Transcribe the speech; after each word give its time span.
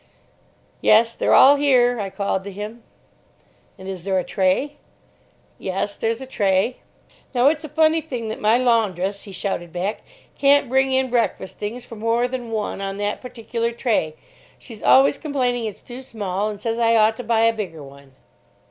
"Yes, 0.81 1.13
they're 1.13 1.35
all 1.35 1.57
here," 1.57 1.99
I 1.99 2.09
called 2.09 2.43
to 2.45 2.51
him. 2.51 2.81
"And 3.77 3.87
is 3.87 4.03
there 4.03 4.17
a 4.17 4.23
tray?" 4.23 4.77
"Yes, 5.59 5.93
there's 5.93 6.19
a 6.21 6.25
tray." 6.25 6.77
"Now, 7.35 7.49
it's 7.49 7.63
a 7.63 7.69
funny 7.69 8.01
thing 8.01 8.27
that 8.29 8.41
my 8.41 8.57
laundress," 8.57 9.25
he 9.25 9.31
shouted 9.31 9.71
back, 9.71 10.01
"can't 10.39 10.69
bring 10.69 10.91
in 10.91 11.11
breakfast 11.11 11.59
things 11.59 11.85
for 11.85 11.97
more 11.97 12.27
than 12.27 12.49
one 12.49 12.81
on 12.81 12.97
that 12.97 13.21
particular 13.21 13.71
tray. 13.71 14.15
She's 14.57 14.81
always 14.81 15.19
complaining 15.19 15.65
it's 15.65 15.83
too 15.83 16.01
small, 16.01 16.49
and 16.49 16.59
says 16.59 16.79
I 16.79 16.95
ought 16.95 17.15
to 17.17 17.23
buy 17.23 17.41
a 17.41 17.53
bigger 17.53 17.83
one." 17.83 18.13